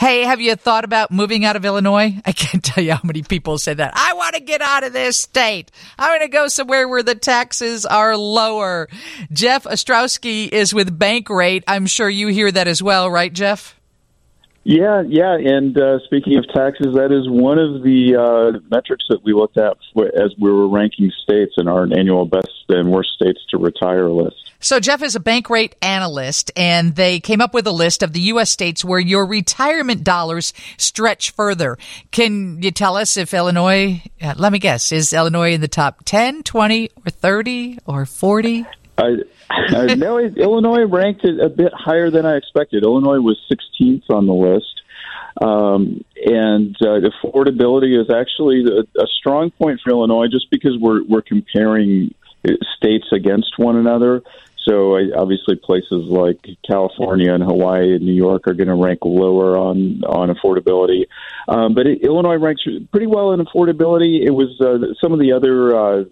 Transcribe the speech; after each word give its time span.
Hey, 0.00 0.22
have 0.22 0.40
you 0.40 0.56
thought 0.56 0.84
about 0.86 1.10
moving 1.10 1.44
out 1.44 1.56
of 1.56 1.66
Illinois? 1.66 2.14
I 2.24 2.32
can't 2.32 2.64
tell 2.64 2.82
you 2.82 2.92
how 2.92 3.02
many 3.04 3.22
people 3.22 3.58
say 3.58 3.74
that. 3.74 3.92
I 3.94 4.14
want 4.14 4.34
to 4.34 4.40
get 4.40 4.62
out 4.62 4.82
of 4.82 4.94
this 4.94 5.18
state. 5.18 5.70
I 5.98 6.08
want 6.08 6.22
to 6.22 6.28
go 6.28 6.48
somewhere 6.48 6.88
where 6.88 7.02
the 7.02 7.14
taxes 7.14 7.84
are 7.84 8.16
lower. 8.16 8.88
Jeff 9.30 9.64
Ostrowski 9.64 10.48
is 10.48 10.72
with 10.72 10.98
Bankrate. 10.98 11.64
I'm 11.68 11.84
sure 11.84 12.08
you 12.08 12.28
hear 12.28 12.50
that 12.50 12.66
as 12.66 12.82
well, 12.82 13.10
right, 13.10 13.30
Jeff? 13.30 13.78
Yeah, 14.62 15.02
yeah. 15.06 15.36
And 15.36 15.76
uh, 15.78 16.00
speaking 16.04 16.36
of 16.36 16.46
taxes, 16.48 16.94
that 16.94 17.10
is 17.12 17.28
one 17.28 17.58
of 17.58 17.82
the 17.82 18.14
uh, 18.16 18.58
metrics 18.70 19.04
that 19.08 19.24
we 19.24 19.32
looked 19.32 19.56
at 19.56 19.78
as 19.96 20.34
we 20.38 20.52
were 20.52 20.68
ranking 20.68 21.10
states 21.22 21.54
in 21.56 21.66
our 21.66 21.84
annual 21.84 22.26
best 22.26 22.48
and 22.68 22.90
worst 22.90 23.10
states 23.14 23.40
to 23.50 23.58
retire 23.58 24.08
list. 24.08 24.36
So, 24.62 24.78
Jeff 24.78 25.02
is 25.02 25.16
a 25.16 25.20
Bankrate 25.20 25.72
analyst, 25.80 26.52
and 26.54 26.94
they 26.94 27.20
came 27.20 27.40
up 27.40 27.54
with 27.54 27.66
a 27.66 27.72
list 27.72 28.02
of 28.02 28.12
the 28.12 28.20
U.S. 28.20 28.50
states 28.50 28.84
where 28.84 29.00
your 29.00 29.24
retirement 29.24 30.04
dollars 30.04 30.52
stretch 30.76 31.30
further. 31.30 31.78
Can 32.10 32.62
you 32.62 32.70
tell 32.70 32.96
us 32.96 33.16
if 33.16 33.32
Illinois, 33.32 34.02
uh, 34.20 34.34
let 34.36 34.52
me 34.52 34.58
guess, 34.58 34.92
is 34.92 35.14
Illinois 35.14 35.54
in 35.54 35.62
the 35.62 35.68
top 35.68 36.04
10, 36.04 36.42
20, 36.42 36.90
or 37.06 37.10
30, 37.10 37.78
or 37.86 38.04
40? 38.04 38.66
I, 39.00 39.16
I 39.50 39.94
know 39.94 40.18
Illinois 40.18 40.84
ranked 40.84 41.24
it 41.24 41.40
a 41.40 41.48
bit 41.48 41.72
higher 41.74 42.10
than 42.10 42.26
I 42.26 42.36
expected. 42.36 42.82
Illinois 42.82 43.20
was 43.20 43.38
16th 43.50 44.10
on 44.10 44.26
the 44.26 44.34
list. 44.34 44.82
Um, 45.40 46.04
and 46.16 46.76
uh, 46.82 47.00
affordability 47.24 48.00
is 48.00 48.10
actually 48.10 48.64
a, 48.66 48.80
a 49.00 49.06
strong 49.18 49.50
point 49.50 49.80
for 49.82 49.90
Illinois 49.90 50.26
just 50.30 50.50
because 50.50 50.76
we're, 50.78 51.04
we're 51.04 51.22
comparing 51.22 52.14
states 52.76 53.06
against 53.12 53.58
one 53.58 53.76
another. 53.76 54.22
So 54.66 54.96
I, 54.96 55.10
obviously, 55.16 55.56
places 55.56 56.04
like 56.08 56.46
California 56.66 57.32
and 57.32 57.42
Hawaii 57.42 57.94
and 57.94 58.04
New 58.04 58.12
York 58.12 58.46
are 58.46 58.52
going 58.52 58.68
to 58.68 58.74
rank 58.74 59.00
lower 59.02 59.56
on 59.56 60.04
on 60.04 60.28
affordability. 60.28 61.06
Um, 61.48 61.74
but 61.74 61.86
it, 61.86 62.02
Illinois 62.02 62.36
ranks 62.36 62.62
pretty 62.90 63.06
well 63.06 63.32
in 63.32 63.40
affordability. 63.40 64.22
It 64.22 64.30
was 64.30 64.60
uh, 64.60 64.92
some 65.00 65.12
of 65.12 65.18
the 65.18 65.32
other 65.32 65.74
uh, 65.74 66.04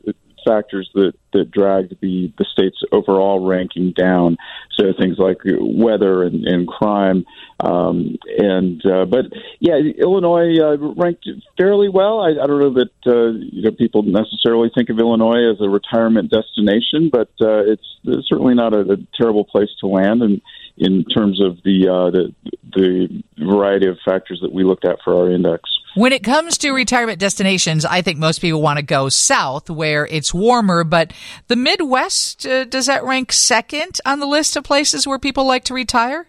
factors 0.45 0.91
that 0.95 1.13
that 1.33 1.51
dragged 1.51 1.95
the 2.01 2.33
the 2.39 2.45
state's 2.53 2.83
overall 2.93 3.47
ranking 3.47 3.93
down. 3.93 4.37
So 4.79 4.93
things 4.99 5.19
like 5.19 5.39
weather 5.45 6.23
and, 6.23 6.47
and 6.47 6.69
crime, 6.69 7.25
um, 7.61 8.17
and 8.39 8.85
uh, 8.87 9.05
but 9.07 9.27
yeah, 9.59 9.77
Illinois 9.77 10.57
uh, 10.61 10.77
ranked 10.77 11.29
fairly 11.57 11.89
well. 11.89 12.21
I, 12.21 12.31
I 12.31 12.47
don't 12.47 12.61
know 12.61 12.75
that 12.75 12.93
uh, 13.07 13.31
you 13.39 13.63
know 13.63 13.73
people 13.73 14.03
necessarily 14.03 14.71
think 14.75 14.89
of 14.91 14.99
Illinois 14.99 15.51
as 15.51 15.61
a 15.61 15.69
retirement 15.69 16.31
destination, 16.31 17.11
but 17.11 17.31
uh, 17.41 17.65
it's, 17.67 17.99
it's 18.05 18.29
certainly 18.29 18.55
not 18.55 18.73
a, 18.73 18.81
a 18.93 18.97
terrible 19.17 19.45
place 19.45 19.71
to 19.81 19.89
land. 19.89 20.23
And 20.23 20.41
in 20.79 21.05
terms 21.05 21.41
of 21.41 21.59
the, 21.65 21.89
uh, 21.89 22.11
the 22.11 22.35
the 22.75 23.23
variety 23.39 23.87
of 23.87 23.99
factors 24.05 24.39
that 24.43 24.53
we 24.53 24.65
looked 24.65 24.85
at 24.85 24.99
for 25.03 25.17
our 25.17 25.31
index. 25.31 25.63
When 25.95 26.13
it 26.13 26.23
comes 26.23 26.59
to 26.59 26.71
retirement 26.73 27.19
destinations, 27.19 27.85
I 27.85 28.03
think 28.03 28.19
most 28.19 28.41
people 28.41 28.63
want 28.63 28.79
to 28.79 28.85
go 28.85 29.09
south 29.09 29.69
where 29.71 30.07
it's 30.07 30.33
warmer, 30.33 30.85
but 30.85 31.13
the 31.49 31.57
Midwest, 31.57 32.47
uh, 32.47 32.65
does 32.65 32.87
that 32.87 33.05
rank 33.05 33.33
second 33.33 34.01
on 34.07 34.21
the 34.21 34.27
list 34.27 34.57
of 34.57 34.65
places 34.65 35.07
where 35.07 35.19
people 35.19 35.47
like 35.47 35.65
to 35.65 35.75
retire? 35.75 36.29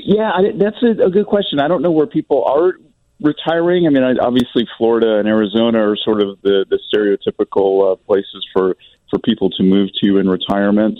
yeah, 0.04 0.30
I, 0.32 0.42
that's 0.58 0.82
a, 0.82 1.04
a, 1.04 1.10
good 1.10 1.26
question. 1.26 1.60
I 1.60 1.68
don't 1.68 1.82
know 1.82 1.92
where 1.92 2.06
people 2.06 2.44
are 2.44 2.74
retiring. 3.20 3.86
I 3.86 3.90
mean, 3.90 4.02
obviously, 4.20 4.66
Florida 4.76 5.18
and 5.18 5.28
Arizona 5.28 5.90
are 5.90 5.96
sort 5.96 6.22
of 6.22 6.40
the, 6.42 6.66
the 6.68 6.78
stereotypical 6.92 7.92
uh, 7.92 7.96
places 7.96 8.46
for, 8.52 8.76
for 9.10 9.18
people 9.20 9.50
to 9.50 9.62
move 9.62 9.90
to 10.02 10.18
in 10.18 10.28
retirement. 10.28 10.98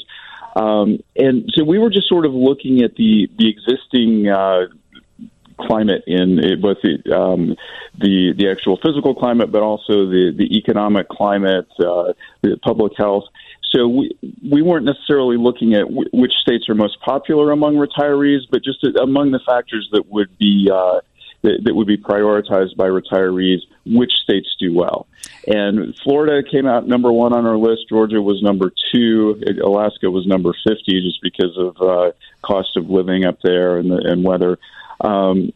Um, 0.57 1.01
and 1.15 1.51
so 1.55 1.65
we 1.65 1.79
were 1.79 1.91
just 1.91 2.09
sort 2.09 2.25
of 2.25 2.33
looking 2.33 2.83
at 2.83 2.95
the, 2.97 3.29
the 3.39 3.49
existing 3.49 4.29
uh, 4.29 4.67
climate 5.61 6.03
in 6.07 6.39
it, 6.39 6.63
both 6.63 6.79
the, 6.83 7.15
um, 7.15 7.57
the 7.99 8.33
the 8.37 8.51
actual 8.51 8.79
physical 8.83 9.15
climate, 9.15 9.53
but 9.53 9.63
also 9.63 10.07
the 10.07 10.35
the 10.37 10.57
economic 10.57 11.09
climate, 11.09 11.69
uh, 11.79 12.13
the 12.43 12.59
public 12.63 12.93
health. 12.97 13.25
So 13.75 13.87
we 13.87 14.19
we 14.51 14.63
weren't 14.63 14.87
necessarily 14.87 15.37
looking 15.37 15.75
at 15.75 15.83
w- 15.83 16.09
which 16.13 16.33
states 16.41 16.69
are 16.69 16.75
most 16.75 17.01
popular 17.01 17.51
among 17.51 17.77
retirees, 17.77 18.41
but 18.51 18.65
just 18.65 18.85
among 19.01 19.33
the 19.33 19.41
factors 19.47 19.89
that 19.93 20.09
would 20.11 20.37
be 20.39 20.71
uh, 20.73 21.01
that, 21.43 21.61
that 21.65 21.75
would 21.75 21.87
be 21.87 21.97
prioritized 21.97 22.77
by 22.77 22.89
retirees, 22.89 23.61
which 23.85 24.13
states 24.23 24.55
do 24.59 24.75
well. 24.75 25.07
And 25.47 25.97
Florida 26.03 26.49
came 26.49 26.67
out 26.67 26.89
number 26.89 27.13
one 27.13 27.33
on 27.33 27.47
our 27.47 27.57
list. 27.57 27.89
Georgia 27.89 28.21
was 28.21 28.43
number 28.43 28.73
two. 28.93 29.41
Alaska 29.65 30.11
was 30.11 30.27
number 30.27 30.53
fifty, 30.67 31.01
just 31.01 31.21
because 31.23 31.57
of 31.57 31.81
uh, 31.81 32.13
cost 32.43 32.77
of 32.77 32.91
living 32.91 33.25
up 33.25 33.39
there 33.43 33.79
and 33.79 33.91
the, 33.91 33.97
and 33.97 34.25
weather. 34.25 34.59
Um, 35.01 35.53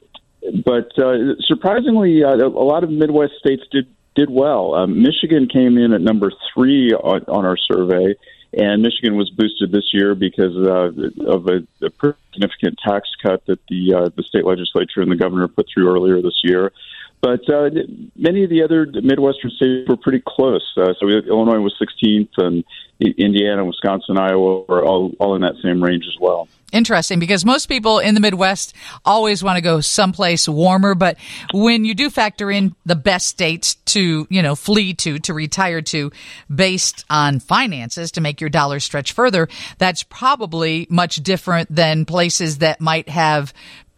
but 0.65 0.97
uh, 0.99 1.37
surprisingly, 1.41 2.25
uh, 2.25 2.37
a 2.37 2.49
lot 2.49 2.85
of 2.85 2.91
Midwest 2.91 3.35
states 3.39 3.63
did 3.71 3.87
did 4.15 4.31
well. 4.31 4.75
Um, 4.75 5.03
Michigan 5.03 5.49
came 5.49 5.79
in 5.79 5.93
at 5.93 6.01
number 6.01 6.33
three 6.53 6.93
on, 6.93 7.25
on 7.29 7.45
our 7.45 7.57
survey, 7.57 8.15
and 8.53 8.83
Michigan 8.83 9.17
was 9.17 9.31
boosted 9.31 9.71
this 9.71 9.91
year 9.93 10.15
because 10.15 10.57
uh, 10.57 10.91
of 11.27 11.47
a, 11.47 11.67
a 11.85 11.91
pretty 11.91 12.19
significant 12.33 12.79
tax 12.85 13.09
cut 13.23 13.45
that 13.47 13.61
the 13.69 13.95
uh, 13.95 14.09
the 14.17 14.23
state 14.23 14.45
legislature 14.45 15.01
and 15.01 15.11
the 15.11 15.17
governor 15.17 15.49
put 15.49 15.67
through 15.73 15.89
earlier 15.89 16.21
this 16.21 16.41
year. 16.43 16.73
But 17.21 17.49
uh, 17.51 17.69
many 18.17 18.45
of 18.45 18.51
the 18.51 18.63
other 18.63 18.87
Midwestern 18.87 19.51
states 19.51 19.89
were 19.89 19.99
pretty 19.99 20.23
close. 20.27 20.67
Uh, 20.75 20.95
so 20.99 21.07
Illinois 21.07 21.61
was 21.61 21.75
16th, 21.79 22.31
and 22.39 22.65
Indiana, 22.99 23.63
Wisconsin, 23.63 24.17
Iowa 24.17 24.65
were 24.67 24.83
all, 24.83 25.13
all 25.19 25.35
in 25.35 25.43
that 25.43 25.57
same 25.63 25.85
range 25.85 26.07
as 26.07 26.19
well 26.19 26.49
interesting 26.73 27.19
because 27.19 27.45
most 27.45 27.67
people 27.67 27.99
in 27.99 28.15
the 28.15 28.21
Midwest 28.21 28.75
always 29.05 29.43
want 29.43 29.57
to 29.57 29.63
go 29.63 29.81
someplace 29.81 30.49
warmer. 30.49 30.95
But 30.95 31.17
when 31.53 31.85
you 31.85 31.95
do 31.95 32.11
factor 32.11 32.51
in 32.51 32.75
the 32.85 32.97
best 32.97 33.29
states 33.29 33.75
to, 33.87 34.27
you 34.31 34.43
know, 34.43 34.55
flee 34.55 34.95
to, 34.95 35.19
to 35.21 35.35
retire 35.35 35.83
to 35.83 36.11
based 36.55 37.05
on 37.11 37.41
finances 37.41 38.13
to 38.13 38.21
make 38.21 38.41
your 38.41 38.51
dollar 38.51 38.81
stretch 38.81 39.13
further, 39.13 39.49
that's 39.79 40.03
probably 40.03 40.87
much 40.91 41.17
different 41.17 41.75
than 41.75 42.05
places 42.05 42.59
that 42.59 42.81
might 42.81 43.09
have 43.09 43.53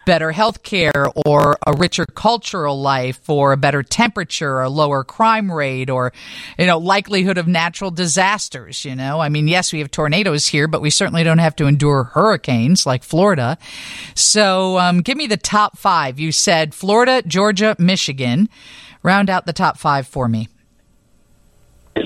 better 0.05 0.33
health 0.33 0.63
care 0.63 1.07
or 1.27 1.57
a 1.67 1.73
richer 1.75 2.07
cultural 2.07 2.81
life 2.81 3.29
or 3.29 3.53
a 3.53 3.57
better 3.57 3.83
temperature 3.83 4.61
or 4.61 4.69
lower 4.69 5.05
crime 5.05 5.51
rate 5.51 5.91
or, 5.91 6.13
you 6.59 6.67
know, 6.67 6.79
likelihood 6.79 7.39
of 7.39 7.47
natural 7.47 7.91
disasters, 7.91 8.85
you 8.85 8.95
know. 8.95 9.21
I 9.21 9.29
mean, 9.29 9.49
yes, 9.49 9.73
we 9.73 9.79
have 9.81 9.91
tornadoes 9.91 10.49
here, 10.49 10.69
but 10.69 10.81
we 10.81 10.91
certainly 10.91 11.25
don't 11.25 11.39
have 11.39 11.57
to 11.57 11.67
endure 11.67 12.05
hurricanes 12.05 12.87
like 12.87 13.03
Florida. 13.03 13.59
So, 14.15 14.79
um, 14.79 15.01
give 15.01 15.17
me 15.17 15.27
the 15.27 15.37
top 15.37 15.79
five. 15.79 16.19
You 16.19 16.33
said 16.33 16.75
Florida, 16.75 17.23
Georgia, 17.27 17.77
Michigan. 17.79 18.49
Round 19.03 19.29
out 19.29 19.47
the 19.47 19.53
top 19.53 19.79
five 19.79 20.07
for 20.07 20.29
me. 20.29 20.49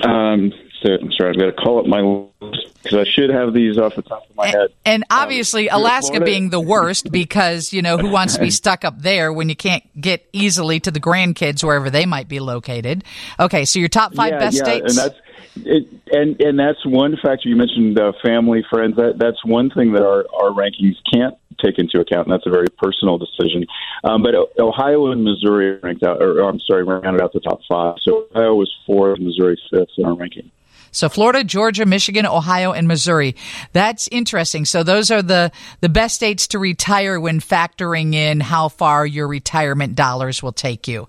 Um, 0.03 0.51
so 0.81 0.93
I'm 0.93 1.11
sorry, 1.11 1.31
I've 1.31 1.39
got 1.39 1.45
to 1.45 1.53
call 1.53 1.79
up 1.79 1.85
my 1.85 2.01
list 2.01 2.73
because 2.83 3.07
I 3.07 3.09
should 3.09 3.29
have 3.29 3.53
these 3.53 3.77
off 3.77 3.95
the 3.95 4.01
top 4.01 4.29
of 4.29 4.35
my 4.35 4.47
head. 4.47 4.69
And 4.85 5.03
obviously, 5.09 5.69
um, 5.69 5.81
Alaska 5.81 6.21
being 6.21 6.49
the 6.49 6.59
worst 6.59 7.11
because 7.11 7.73
you 7.73 7.81
know 7.81 7.97
who 7.97 8.09
wants 8.09 8.35
to 8.35 8.39
be 8.39 8.51
stuck 8.51 8.85
up 8.85 8.99
there 9.01 9.33
when 9.33 9.49
you 9.49 9.55
can't 9.55 9.83
get 9.99 10.27
easily 10.33 10.79
to 10.81 10.91
the 10.91 10.99
grandkids 10.99 11.63
wherever 11.63 11.89
they 11.89 12.05
might 12.05 12.27
be 12.27 12.39
located. 12.39 13.03
Okay, 13.39 13.65
so 13.65 13.79
your 13.79 13.89
top 13.89 14.13
five 14.13 14.33
yeah, 14.33 14.39
best 14.39 14.57
yeah, 14.57 14.63
states. 14.63 14.97
And 14.97 14.97
that's 14.97 15.21
it, 15.65 15.87
and 16.11 16.39
and 16.41 16.59
that's 16.59 16.85
one 16.85 17.17
factor 17.21 17.49
you 17.49 17.55
mentioned. 17.55 17.99
Uh, 17.99 18.13
family, 18.23 18.63
friends. 18.69 18.95
That 18.97 19.17
that's 19.17 19.43
one 19.43 19.69
thing 19.69 19.93
that 19.93 20.03
our 20.03 20.25
our 20.39 20.51
rankings 20.51 20.95
can't 21.11 21.35
take 21.63 21.79
into 21.79 21.99
account, 21.99 22.27
and 22.27 22.33
that's 22.33 22.45
a 22.45 22.51
very 22.51 22.67
personal 22.77 23.17
decision. 23.17 23.65
Um, 24.03 24.21
but 24.21 24.35
Ohio 24.59 25.11
and 25.11 25.23
Missouri 25.23 25.79
ranked 25.79 26.03
out, 26.03 26.21
or, 26.21 26.41
or 26.41 26.49
I'm 26.49 26.59
sorry, 26.59 26.83
rounded 26.83 27.21
out 27.21 27.33
the 27.33 27.39
top 27.39 27.61
five. 27.67 27.95
So 28.03 28.27
Ohio 28.31 28.55
was 28.55 28.73
fourth, 28.85 29.19
Missouri 29.19 29.59
fifth 29.71 29.89
in 29.97 30.05
our 30.05 30.15
ranking. 30.15 30.51
So 30.91 31.09
Florida, 31.09 31.43
Georgia, 31.43 31.85
Michigan, 31.85 32.25
Ohio, 32.25 32.71
and 32.71 32.87
Missouri. 32.87 33.35
That's 33.73 34.07
interesting. 34.09 34.65
So 34.65 34.83
those 34.83 35.11
are 35.11 35.21
the, 35.21 35.51
the 35.81 35.89
best 35.89 36.15
states 36.15 36.47
to 36.47 36.59
retire 36.59 37.19
when 37.19 37.39
factoring 37.39 38.13
in 38.13 38.39
how 38.39 38.69
far 38.69 39.05
your 39.05 39.27
retirement 39.27 39.95
dollars 39.95 40.41
will 40.41 40.53
take 40.53 40.87
you. 40.87 41.07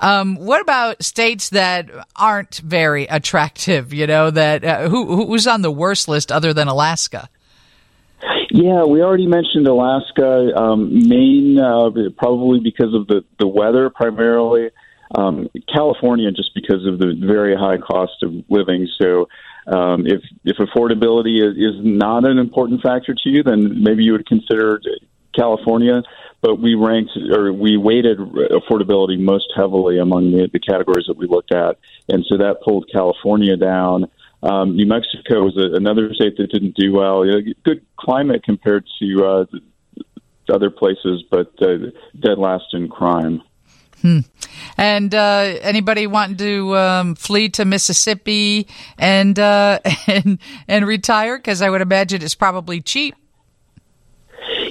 Um, 0.00 0.36
what 0.36 0.60
about 0.60 1.02
states 1.02 1.50
that 1.50 1.90
aren't 2.16 2.58
very 2.58 3.06
attractive? 3.06 3.92
You 3.92 4.06
know, 4.06 4.30
that 4.30 4.64
uh, 4.64 4.88
who, 4.88 5.26
who's 5.26 5.46
on 5.46 5.62
the 5.62 5.70
worst 5.70 6.08
list 6.08 6.30
other 6.32 6.52
than 6.52 6.68
Alaska? 6.68 7.28
Yeah, 8.50 8.84
we 8.84 9.02
already 9.02 9.26
mentioned 9.26 9.66
Alaska, 9.66 10.54
um, 10.54 11.08
Maine, 11.08 11.58
uh, 11.58 11.90
probably 12.16 12.60
because 12.60 12.94
of 12.94 13.06
the, 13.06 13.24
the 13.38 13.46
weather 13.48 13.90
primarily 13.90 14.70
um, 15.14 15.48
California 15.72 16.30
just 16.30 16.54
because 16.54 16.86
of 16.86 16.98
the 16.98 17.14
very 17.20 17.54
high 17.54 17.78
cost 17.78 18.22
of 18.22 18.32
living. 18.48 18.88
So 19.00 19.28
Um, 19.64 20.06
if 20.06 20.22
if 20.44 20.56
affordability 20.56 21.36
is, 21.46 21.54
is 21.56 21.76
not 21.84 22.24
an 22.24 22.38
important 22.38 22.82
factor 22.82 23.14
to 23.14 23.28
you, 23.30 23.44
then 23.44 23.80
maybe 23.80 24.02
you 24.02 24.10
would 24.10 24.26
consider 24.26 24.80
California. 25.40 26.02
But 26.40 26.56
we 26.58 26.74
ranked 26.74 27.12
or 27.36 27.52
we 27.52 27.76
weighted 27.76 28.18
affordability 28.18 29.16
most 29.20 29.48
heavily 29.54 30.00
among 30.00 30.32
the, 30.32 30.48
the 30.52 30.58
categories 30.58 31.06
that 31.06 31.16
we 31.16 31.28
looked 31.28 31.54
at, 31.54 31.78
and 32.08 32.24
so 32.28 32.38
that 32.38 32.62
pulled 32.66 32.90
California 32.90 33.56
down. 33.56 34.08
Um, 34.42 34.74
New 34.74 34.86
Mexico 34.86 35.44
was 35.44 35.56
a, 35.56 35.76
another 35.76 36.12
state 36.12 36.36
that 36.38 36.50
didn't 36.50 36.74
do 36.74 36.92
well. 36.92 37.22
Good 37.62 37.86
climate 37.96 38.42
compared 38.42 38.84
to 38.98 39.24
uh, 39.24 39.44
other 40.52 40.70
places, 40.70 41.22
but 41.30 41.52
uh, 41.62 41.92
dead 42.18 42.38
last 42.38 42.74
in 42.74 42.88
crime. 42.88 43.42
Hmm. 44.00 44.22
And 44.76 45.14
uh, 45.14 45.58
anybody 45.62 46.06
wanting 46.06 46.36
to 46.38 46.76
um, 46.76 47.14
flee 47.14 47.48
to 47.50 47.64
Mississippi 47.64 48.66
and 48.98 49.38
uh, 49.38 49.80
and 50.06 50.38
and 50.68 50.86
retire? 50.86 51.36
Because 51.36 51.62
I 51.62 51.70
would 51.70 51.80
imagine 51.80 52.22
it's 52.22 52.34
probably 52.34 52.80
cheap. 52.80 53.14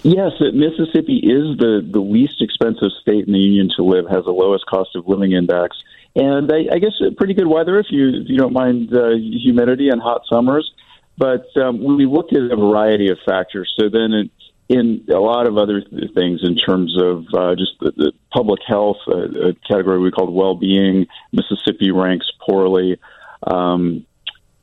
Yes, 0.04 0.32
Mississippi 0.40 1.18
is 1.18 1.58
the 1.58 1.88
the 1.90 2.00
least 2.00 2.42
expensive 2.42 2.92
state 3.02 3.28
in 3.28 3.34
the 3.34 3.40
union 3.40 3.70
to 3.78 3.84
live. 3.84 4.06
Has 4.10 4.26
the 4.26 4.32
lowest 4.32 4.66
cost 4.66 4.96
of 4.96 5.08
living 5.08 5.32
index, 5.34 5.78
and 6.16 6.52
I, 6.52 6.68
I 6.74 6.80
guess 6.80 6.94
pretty 7.18 7.34
good 7.34 7.48
weather 7.48 7.80
if 7.80 7.88
you 7.90 8.10
if 8.22 8.30
you 8.30 8.38
don't 8.38 8.54
mind 8.54 8.94
uh, 8.94 9.12
humidity 9.12 9.90
and 9.90 10.02
hot 10.02 10.24
summers. 10.30 10.72
But 11.18 11.46
um, 11.56 11.84
we 11.84 12.06
looked 12.06 12.34
at 12.34 12.42
a 12.42 12.56
variety 12.56 13.12
of 13.12 13.20
factors. 13.26 13.72
So 13.80 13.90
then 13.90 14.12
it, 14.14 14.32
in 14.72 15.06
a 15.14 15.20
lot 15.20 15.48
of 15.48 15.58
other 15.58 15.82
things 16.16 16.40
in 16.44 16.56
terms 16.56 16.96
of 16.98 17.26
uh, 17.34 17.56
just 17.56 17.74
the, 17.82 17.92
the 17.98 18.12
public 18.32 18.62
health, 18.66 18.98
a 19.08 19.54
category 19.70 20.00
we 20.00 20.12
called 20.12 20.34
well-being. 20.34 21.08
Mississippi 21.34 21.92
ranks 21.92 22.28
poorly, 22.48 23.00
um, 23.46 24.06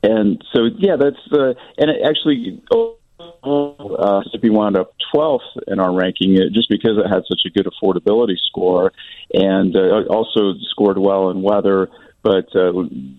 and 0.01 0.43
so 0.53 0.65
yeah, 0.77 0.95
that's 0.99 1.21
uh, 1.31 1.53
and 1.77 1.91
it 1.91 2.01
actually. 2.05 2.61
Uh, 2.71 4.19
Mississippi 4.19 4.49
wound 4.49 4.77
up 4.77 4.93
12th 5.13 5.39
in 5.67 5.79
our 5.79 5.93
ranking 5.93 6.37
uh, 6.37 6.45
just 6.53 6.69
because 6.69 6.97
it 6.97 7.07
had 7.09 7.23
such 7.27 7.41
a 7.45 7.49
good 7.49 7.67
affordability 7.67 8.35
score 8.47 8.93
and 9.33 9.75
uh, 9.75 10.03
also 10.09 10.53
scored 10.69 10.97
well 10.97 11.29
in 11.29 11.41
weather, 11.41 11.89
but 12.23 12.47
uh, 12.55 12.71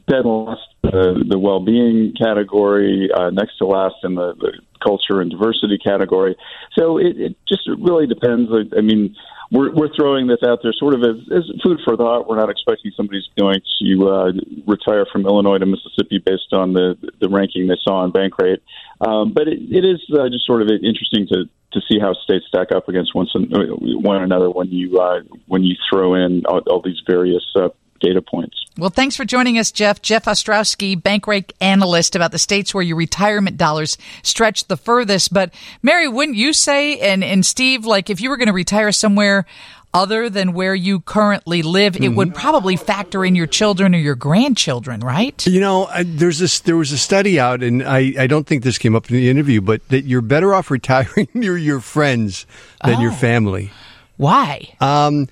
dead 0.09 0.25
last 0.25 0.61
uh, 0.85 1.15
the 1.29 1.39
well-being 1.39 2.15
category, 2.21 3.11
uh, 3.15 3.31
next 3.31 3.59
to 3.59 3.67
last 3.67 3.97
in 4.03 4.15
the, 4.15 4.35
the 4.35 4.53
culture 4.83 5.21
and 5.21 5.31
diversity 5.31 5.79
category. 5.79 6.37
So 6.79 6.99
it, 6.99 7.19
it 7.21 7.37
just 7.49 7.69
really 7.79 8.07
depends. 8.07 8.51
I 8.77 8.81
mean, 8.81 9.17
we're, 9.51 9.73
we're 9.75 9.95
throwing 9.95 10.29
this 10.29 10.39
out 10.47 10.61
there 10.63 10.73
sort 10.73 10.95
of 10.95 11.01
as, 11.03 11.17
as 11.33 11.43
food 11.63 11.81
for 11.85 11.97
thought. 11.97 12.29
We're 12.29 12.37
not 12.37 12.51
expecting 12.51 12.93
somebody's 12.97 13.29
going 13.39 13.61
to 13.83 14.09
uh, 14.09 14.33
retire 14.67 15.07
from 15.11 15.27
Illinois 15.27 15.59
to 15.59 15.67
Mississippi 15.67 16.23
based 16.25 16.53
on 16.53 16.73
the 16.73 16.97
the 17.21 17.29
ranking 17.29 17.67
they 17.67 17.77
saw 17.83 18.03
on 18.03 18.13
Bankrate. 18.13 18.61
Um, 19.01 19.33
but 19.33 19.49
it, 19.49 19.59
it 19.71 19.85
is 19.85 20.01
uh, 20.13 20.29
just 20.29 20.47
sort 20.47 20.63
of 20.63 20.69
interesting 20.69 21.27
to 21.33 21.47
to 21.73 21.81
see 21.89 21.99
how 22.01 22.15
states 22.15 22.47
stack 22.49 22.73
up 22.73 22.89
against 22.89 23.15
one 23.15 23.27
one 23.33 24.23
another 24.23 24.51
when 24.51 24.69
you 24.69 24.99
uh, 24.99 25.21
when 25.47 25.65
you 25.65 25.75
throw 25.91 26.15
in 26.15 26.45
all, 26.47 26.61
all 26.69 26.83
these 26.83 27.03
various 27.09 27.45
uh, 27.57 27.71
data 28.01 28.23
points. 28.23 28.57
Well, 28.77 28.91
thanks 28.91 29.17
for 29.17 29.25
joining 29.25 29.59
us, 29.59 29.71
Jeff. 29.71 30.01
Jeff 30.01 30.25
Ostrowski, 30.25 31.01
Bankrate 31.01 31.53
analyst 31.61 32.17
about 32.17 32.33
the 32.33 32.39
states 32.39 32.73
where 32.73 32.83
your 32.83 32.97
retirement 32.97 33.57
dollars 33.57 33.99
stretch 34.23 34.67
the 34.67 34.77
furthest. 34.77 35.33
But 35.33 35.53
Mary, 35.83 36.09
wouldn't 36.09 36.37
you 36.37 36.53
say, 36.53 36.99
and, 36.99 37.23
and 37.23 37.45
Steve, 37.45 37.85
like 37.85 38.11
if 38.11 38.21
you 38.21 38.31
were 38.31 38.37
going 38.37 38.47
to 38.47 38.53
retire 38.53 38.93
somewhere 38.93 39.47
other 39.93 40.31
than 40.31 40.53
where 40.53 40.75
you 40.75 41.01
currently 41.01 41.63
live, 41.63 41.95
mm-hmm. 41.95 42.05
it 42.05 42.09
would 42.11 42.29
mm-hmm. 42.29 42.41
probably 42.41 42.77
factor 42.77 43.25
in 43.25 43.35
your 43.35 43.47
children 43.47 43.95
or 43.95 43.99
your 43.99 44.15
grandchildren, 44.15 45.01
right? 45.01 45.45
You 45.47 45.61
know, 45.61 45.87
I, 45.87 46.05
there's 46.05 46.39
this. 46.39 46.61
There 46.61 46.77
was 46.77 46.93
a 46.93 46.99
study 46.99 47.41
out, 47.41 47.63
and 47.63 47.83
I, 47.83 48.15
I 48.19 48.27
don't 48.27 48.47
think 48.47 48.63
this 48.63 48.79
came 48.79 48.95
up 48.95 49.11
in 49.11 49.17
the 49.17 49.29
interview, 49.29 49.61
but 49.61 49.87
that 49.89 50.05
you're 50.05 50.23
better 50.23 50.55
off 50.55 50.71
retiring 50.71 51.29
near 51.35 51.57
your 51.57 51.81
friends 51.81 52.47
than 52.85 52.97
oh. 52.97 53.01
your 53.01 53.13
family. 53.13 53.71
Why? 54.17 54.69
Um, 54.81 55.29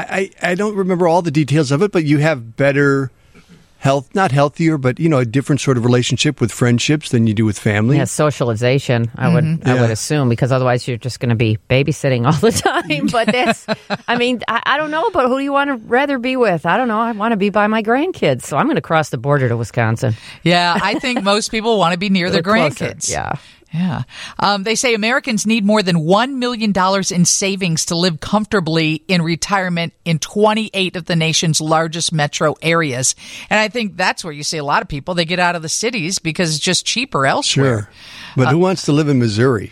I, 0.00 0.30
I, 0.42 0.54
don't 0.54 0.74
remember 0.74 1.08
all 1.08 1.22
the 1.22 1.30
details 1.30 1.70
of 1.70 1.82
it, 1.82 1.92
but 1.92 2.04
you 2.04 2.18
have 2.18 2.56
better 2.56 3.10
health, 3.78 4.12
not 4.14 4.32
healthier, 4.32 4.76
but 4.76 4.98
you 4.98 5.08
know, 5.08 5.18
a 5.18 5.24
different 5.24 5.60
sort 5.60 5.76
of 5.76 5.84
relationship 5.84 6.40
with 6.40 6.52
friendships 6.52 7.10
than 7.10 7.26
you 7.26 7.34
do 7.34 7.44
with 7.44 7.58
family. 7.58 7.96
Yeah, 7.96 8.04
socialization. 8.04 9.10
I 9.14 9.32
would, 9.32 9.44
mm-hmm. 9.44 9.68
I 9.68 9.74
yeah. 9.74 9.80
would 9.80 9.90
assume, 9.90 10.28
because 10.28 10.52
otherwise 10.52 10.86
you're 10.86 10.96
just 10.96 11.20
going 11.20 11.30
to 11.30 11.36
be 11.36 11.58
babysitting 11.70 12.26
all 12.26 12.32
the 12.32 12.52
time. 12.90 13.06
But 13.06 13.28
that's, 13.28 13.66
I 14.06 14.16
mean, 14.16 14.42
I, 14.48 14.62
I, 14.66 14.76
don't 14.76 14.90
know, 14.90 15.10
but 15.10 15.28
who 15.28 15.38
do 15.38 15.44
you 15.44 15.52
want 15.52 15.68
to 15.68 15.76
rather 15.88 16.18
be 16.18 16.36
with? 16.36 16.66
I 16.66 16.76
don't 16.76 16.88
know. 16.88 17.00
I 17.00 17.12
want 17.12 17.32
to 17.32 17.36
be 17.36 17.50
by 17.50 17.66
my 17.66 17.82
grandkids, 17.82 18.42
so 18.42 18.56
I'm 18.56 18.66
going 18.66 18.76
to 18.76 18.82
cross 18.82 19.10
the 19.10 19.18
border 19.18 19.48
to 19.48 19.56
Wisconsin. 19.56 20.14
Yeah, 20.42 20.78
I 20.80 20.98
think 20.98 21.22
most 21.22 21.50
people 21.50 21.78
want 21.78 21.92
to 21.92 21.98
be 21.98 22.10
near 22.10 22.30
their 22.32 22.42
grandkids. 22.42 23.06
Closer. 23.06 23.12
Yeah. 23.12 23.32
Yeah. 23.72 24.04
Um, 24.38 24.62
they 24.62 24.74
say 24.74 24.94
Americans 24.94 25.46
need 25.46 25.64
more 25.64 25.82
than 25.82 25.96
$1 25.96 26.34
million 26.34 26.72
in 27.10 27.24
savings 27.24 27.86
to 27.86 27.96
live 27.96 28.20
comfortably 28.20 29.02
in 29.08 29.20
retirement 29.20 29.92
in 30.04 30.18
28 30.18 30.96
of 30.96 31.04
the 31.04 31.16
nation's 31.16 31.60
largest 31.60 32.12
metro 32.12 32.54
areas. 32.62 33.14
And 33.50 33.60
I 33.60 33.68
think 33.68 33.96
that's 33.96 34.24
where 34.24 34.32
you 34.32 34.42
see 34.42 34.56
a 34.56 34.64
lot 34.64 34.80
of 34.80 34.88
people. 34.88 35.14
They 35.14 35.26
get 35.26 35.38
out 35.38 35.54
of 35.54 35.62
the 35.62 35.68
cities 35.68 36.18
because 36.18 36.54
it's 36.54 36.64
just 36.64 36.86
cheaper 36.86 37.26
elsewhere. 37.26 37.82
Sure. 37.82 37.90
But 38.36 38.48
uh, 38.48 38.50
who 38.52 38.58
wants 38.58 38.84
to 38.86 38.92
live 38.92 39.08
in 39.08 39.18
Missouri? 39.18 39.70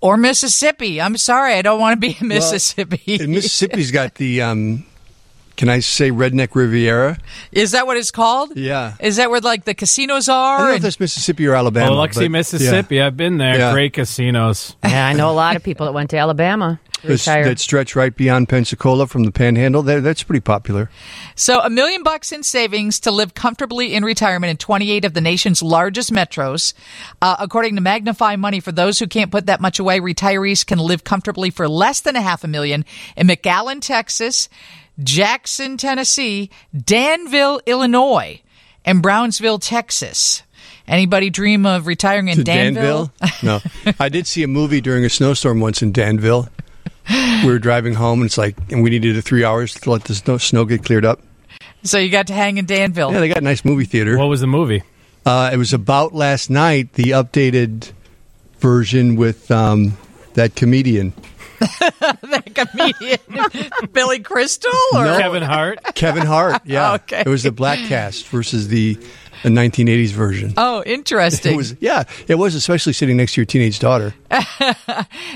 Or 0.00 0.16
Mississippi. 0.16 1.00
I'm 1.00 1.16
sorry, 1.16 1.54
I 1.54 1.62
don't 1.62 1.80
want 1.80 2.00
to 2.00 2.06
be 2.06 2.16
in 2.20 2.28
Mississippi. 2.28 3.18
Well, 3.18 3.28
Mississippi's 3.28 3.90
got 3.90 4.14
the 4.14 4.42
um, 4.42 4.86
can 5.56 5.68
I 5.68 5.80
say 5.80 6.10
Redneck 6.10 6.54
Riviera? 6.54 7.18
Is 7.52 7.72
that 7.72 7.86
what 7.86 7.96
it's 7.96 8.10
called? 8.10 8.56
Yeah. 8.56 8.94
Is 9.00 9.16
that 9.16 9.30
where 9.30 9.40
like 9.40 9.64
the 9.64 9.74
casinos 9.74 10.28
are? 10.28 10.56
I 10.56 10.58
don't 10.58 10.68
know 10.68 10.74
if 10.76 10.82
that's 10.82 11.00
Mississippi 11.00 11.46
or 11.46 11.54
Alabama. 11.54 11.90
Biloxi, 11.90 12.28
Mississippi. 12.28 12.96
Yeah. 12.96 13.06
I've 13.06 13.16
been 13.16 13.38
there. 13.38 13.58
Yeah. 13.58 13.72
Great 13.72 13.92
casinos. 13.92 14.76
Yeah, 14.84 15.06
I 15.06 15.12
know 15.12 15.30
a 15.30 15.32
lot 15.32 15.56
of 15.56 15.62
people 15.62 15.86
that 15.86 15.92
went 15.92 16.10
to 16.10 16.16
Alabama. 16.16 16.80
That 17.04 17.58
stretch 17.58 17.94
right 17.94 18.16
beyond 18.16 18.48
Pensacola 18.48 19.06
from 19.06 19.24
the 19.24 19.30
Panhandle. 19.30 19.82
That's 19.82 20.22
pretty 20.22 20.40
popular. 20.40 20.88
So, 21.34 21.60
a 21.60 21.68
million 21.68 22.02
bucks 22.02 22.32
in 22.32 22.42
savings 22.42 22.98
to 23.00 23.10
live 23.10 23.34
comfortably 23.34 23.94
in 23.94 24.04
retirement 24.04 24.50
in 24.50 24.56
28 24.56 25.04
of 25.04 25.12
the 25.12 25.20
nation's 25.20 25.62
largest 25.62 26.10
metros. 26.10 26.72
Uh, 27.20 27.36
according 27.38 27.76
to 27.76 27.82
MagnifyMoney, 27.82 28.62
for 28.62 28.72
those 28.72 28.98
who 28.98 29.06
can't 29.06 29.30
put 29.30 29.46
that 29.46 29.60
much 29.60 29.78
away, 29.78 30.00
retirees 30.00 30.64
can 30.64 30.78
live 30.78 31.04
comfortably 31.04 31.50
for 31.50 31.68
less 31.68 32.00
than 32.00 32.16
a 32.16 32.22
half 32.22 32.42
a 32.42 32.48
million 32.48 32.86
in 33.16 33.26
McAllen, 33.26 33.82
Texas. 33.82 34.48
Jackson, 35.02 35.76
Tennessee, 35.76 36.50
Danville, 36.76 37.60
Illinois, 37.66 38.40
and 38.84 39.02
Brownsville, 39.02 39.58
Texas. 39.58 40.42
Anybody 40.86 41.30
dream 41.30 41.64
of 41.64 41.86
retiring 41.86 42.28
in 42.28 42.44
Danville? 42.44 43.10
Danville? 43.20 43.62
no. 43.84 43.94
I 43.98 44.08
did 44.08 44.26
see 44.26 44.42
a 44.42 44.48
movie 44.48 44.80
during 44.80 45.04
a 45.04 45.10
snowstorm 45.10 45.60
once 45.60 45.82
in 45.82 45.92
Danville. 45.92 46.48
We 47.08 47.46
were 47.46 47.58
driving 47.58 47.94
home, 47.94 48.20
and 48.20 48.26
it's 48.26 48.38
like, 48.38 48.56
and 48.70 48.82
we 48.82 48.90
needed 48.90 49.22
three 49.24 49.44
hours 49.44 49.74
to 49.74 49.90
let 49.90 50.04
the 50.04 50.14
snow, 50.14 50.38
snow 50.38 50.64
get 50.64 50.84
cleared 50.84 51.04
up. 51.04 51.20
So 51.82 51.98
you 51.98 52.10
got 52.10 52.28
to 52.28 52.32
hang 52.32 52.56
in 52.56 52.66
Danville. 52.66 53.12
Yeah, 53.12 53.20
they 53.20 53.28
got 53.28 53.38
a 53.38 53.42
nice 53.42 53.64
movie 53.64 53.84
theater. 53.84 54.16
What 54.16 54.28
was 54.28 54.40
the 54.40 54.46
movie? 54.46 54.82
Uh, 55.26 55.50
it 55.52 55.56
was 55.56 55.72
about 55.72 56.14
last 56.14 56.48
night, 56.50 56.94
the 56.94 57.10
updated 57.10 57.92
version 58.58 59.16
with 59.16 59.50
um, 59.50 59.96
that 60.34 60.54
comedian. 60.54 61.12
that 61.58 62.52
comedian 62.54 63.90
Billy 63.92 64.20
Crystal 64.20 64.70
or 64.94 65.04
no, 65.04 65.18
Kevin 65.18 65.42
Hart? 65.42 65.80
Kevin 65.94 66.26
Hart, 66.26 66.62
yeah. 66.64 66.92
okay. 66.94 67.20
It 67.20 67.28
was 67.28 67.42
the 67.42 67.52
black 67.52 67.78
cast 67.88 68.26
versus 68.28 68.68
the 68.68 68.98
the 69.44 69.50
1980s 69.50 70.10
version. 70.10 70.54
Oh, 70.56 70.82
interesting. 70.84 71.52
It 71.52 71.56
was, 71.56 71.76
yeah, 71.78 72.04
it 72.26 72.36
was, 72.36 72.54
especially 72.54 72.94
sitting 72.94 73.18
next 73.18 73.34
to 73.34 73.42
your 73.42 73.46
teenage 73.46 73.78
daughter. 73.78 74.14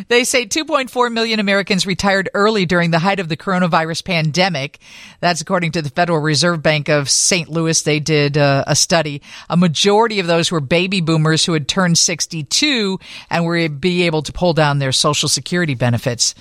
they 0.08 0.24
say 0.24 0.46
2.4 0.46 1.12
million 1.12 1.38
Americans 1.38 1.86
retired 1.86 2.30
early 2.32 2.64
during 2.64 2.90
the 2.90 2.98
height 2.98 3.20
of 3.20 3.28
the 3.28 3.36
coronavirus 3.36 4.04
pandemic. 4.04 4.78
That's 5.20 5.42
according 5.42 5.72
to 5.72 5.82
the 5.82 5.90
Federal 5.90 6.20
Reserve 6.20 6.62
Bank 6.62 6.88
of 6.88 7.10
St. 7.10 7.50
Louis. 7.50 7.80
They 7.82 8.00
did 8.00 8.38
uh, 8.38 8.64
a 8.66 8.74
study. 8.74 9.20
A 9.50 9.58
majority 9.58 10.20
of 10.20 10.26
those 10.26 10.50
were 10.50 10.60
baby 10.60 11.02
boomers 11.02 11.44
who 11.44 11.52
had 11.52 11.68
turned 11.68 11.98
62 11.98 12.98
and 13.28 13.44
were 13.44 13.68
be 13.68 14.04
able 14.04 14.22
to 14.22 14.32
pull 14.32 14.54
down 14.54 14.78
their 14.78 14.92
Social 14.92 15.28
Security 15.28 15.74
benefits. 15.74 16.34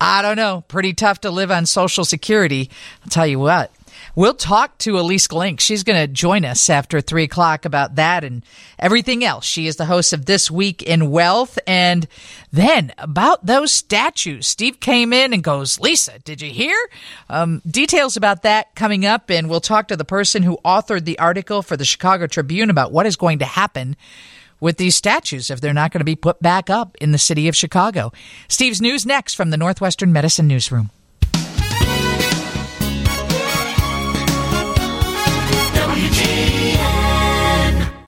I 0.00 0.22
don't 0.22 0.36
know. 0.36 0.64
Pretty 0.66 0.94
tough 0.94 1.20
to 1.20 1.30
live 1.30 1.52
on 1.52 1.66
Social 1.66 2.04
Security. 2.04 2.68
I'll 3.04 3.10
tell 3.10 3.26
you 3.28 3.38
what. 3.38 3.70
We'll 4.14 4.34
talk 4.34 4.76
to 4.78 4.98
Ilyce 4.98 5.26
Glink. 5.26 5.60
She's 5.60 5.84
going 5.84 5.98
to 5.98 6.06
join 6.06 6.44
us 6.44 6.68
after 6.68 7.00
three 7.00 7.24
o'clock 7.24 7.64
about 7.64 7.94
that 7.94 8.24
and 8.24 8.44
everything 8.78 9.24
else. 9.24 9.46
She 9.46 9.66
is 9.66 9.76
the 9.76 9.86
host 9.86 10.12
of 10.12 10.26
This 10.26 10.50
Week 10.50 10.82
in 10.82 11.10
Wealth. 11.10 11.58
And 11.66 12.06
then 12.52 12.92
about 12.98 13.46
those 13.46 13.72
statues, 13.72 14.46
Steve 14.46 14.80
came 14.80 15.14
in 15.14 15.32
and 15.32 15.42
goes, 15.42 15.80
Lisa, 15.80 16.18
did 16.18 16.42
you 16.42 16.50
hear? 16.50 16.76
Um, 17.30 17.62
details 17.66 18.18
about 18.18 18.42
that 18.42 18.74
coming 18.74 19.06
up. 19.06 19.30
And 19.30 19.48
we'll 19.48 19.62
talk 19.62 19.88
to 19.88 19.96
the 19.96 20.04
person 20.04 20.42
who 20.42 20.58
authored 20.62 21.06
the 21.06 21.18
article 21.18 21.62
for 21.62 21.78
the 21.78 21.86
Chicago 21.86 22.26
Tribune 22.26 22.68
about 22.68 22.92
what 22.92 23.06
is 23.06 23.16
going 23.16 23.38
to 23.38 23.46
happen 23.46 23.96
with 24.60 24.76
these 24.76 24.94
statues 24.94 25.50
if 25.50 25.62
they're 25.62 25.72
not 25.72 25.90
going 25.90 26.00
to 26.00 26.04
be 26.04 26.16
put 26.16 26.42
back 26.42 26.68
up 26.68 26.98
in 27.00 27.12
the 27.12 27.18
city 27.18 27.48
of 27.48 27.56
Chicago. 27.56 28.12
Steve's 28.46 28.82
news 28.82 29.06
next 29.06 29.34
from 29.34 29.48
the 29.48 29.56
Northwestern 29.56 30.12
Medicine 30.12 30.46
Newsroom. 30.46 30.90